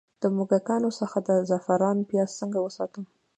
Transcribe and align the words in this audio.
د 0.21 0.23
موږکانو 0.35 0.89
څخه 0.99 1.17
د 1.27 1.29
زعفرانو 1.49 2.07
پیاز 2.09 2.29
څنګه 2.39 2.59
وساتم؟ 2.61 3.03